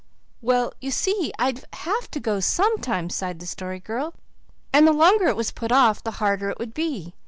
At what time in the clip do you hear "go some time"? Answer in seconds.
2.19-3.07